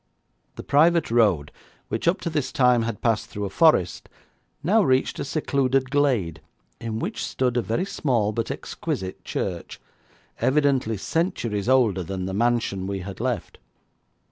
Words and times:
The 0.55 0.63
private 0.63 1.11
road, 1.11 1.51
which 1.89 2.07
up 2.07 2.19
to 2.21 2.31
this 2.31 2.51
time 2.51 2.81
had 2.81 3.03
passed 3.03 3.27
through 3.27 3.45
a 3.45 3.51
forest, 3.51 4.09
now 4.63 4.81
reached 4.81 5.19
a 5.19 5.23
secluded 5.23 5.91
glade 5.91 6.41
in 6.79 6.97
which 6.97 7.23
stood 7.23 7.55
a 7.55 7.61
very 7.61 7.85
small, 7.85 8.31
but 8.31 8.49
exquisite, 8.49 9.23
church, 9.23 9.79
evidently 10.39 10.97
centuries 10.97 11.69
older 11.69 12.01
than 12.01 12.25
the 12.25 12.33
mansion 12.33 12.87
we 12.87 13.01
had 13.01 13.19
left. 13.19 13.59